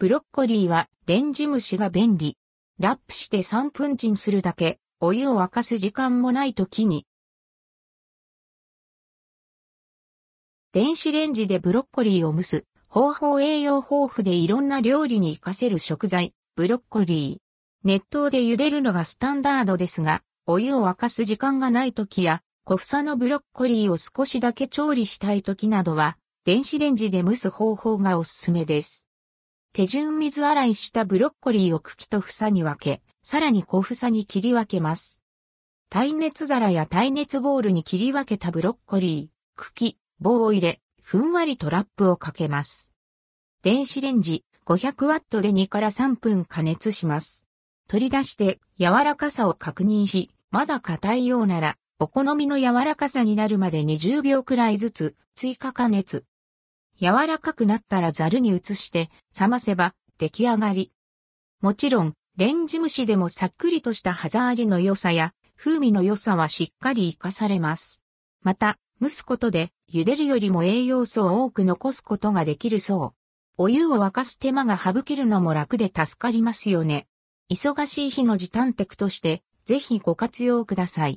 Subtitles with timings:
[0.00, 2.36] ブロッコリーはレンジ蒸しが便利。
[2.78, 7.04] ラップして3分チンするだけ、お湯を沸かす時間もない時に。
[10.72, 17.42] 電子レンジでブロッコリーを蒸す、方法栄養豊富でいろんな料理に活かせる食材、ブロッコリー。
[17.82, 29.07] 熱湯で茹でるのがスタンダードですが、お湯を沸かす時間がない時や、小房のブロッコリーを少しだけ調理したい時などは、電子レンジで蒸す方法がおすすめです。
[29.72, 35.22] 手順水洗いしたブロッコリーを茎と房に分け、さらに小房に切り分けます。
[35.90, 42.90] 耐熱皿や耐熱ボウルに切り分けたブロッコリー、茎、棒を入れ、ふんわりとラップをかけます。
[43.62, 47.46] 電子レンジ500ワットで2から3分加熱します。
[47.88, 56.24] 取り出して柔らかさを確認し、まだ硬いようなら、お好みの柔らかさになるまで20秒くらいずつ追加加熱。
[57.00, 60.92] 柔らかくなったらザルに移して冷ませば出来上がり。
[61.60, 68.02] もちろん、レンジ蒸しでもさっくりとした歯触りの良さや風味の良さはしっかり活かされます。
[68.42, 73.18] また、蒸すことで茹でるよりも栄養素を多く残すことができるそう。
[73.56, 77.08] お湯を沸かす手間が省けるのも楽で助かりますよね。
[77.50, 81.16] 忙しい日の時短テクとして、ぜひご活用ください。